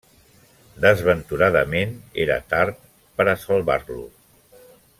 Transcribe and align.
Desventuradament 0.85 1.93
era 2.25 2.39
tard 2.55 2.81
per 3.19 3.27
a 3.35 3.37
salvar-lo. 3.43 4.09